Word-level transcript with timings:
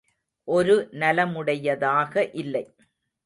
ஒரு 0.47 0.75
நலமுடையதாக 0.93 2.29
இல்லை. 2.33 2.63